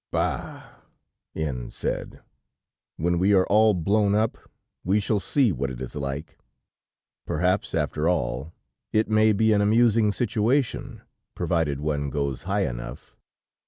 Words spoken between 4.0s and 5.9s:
up, we shall see what it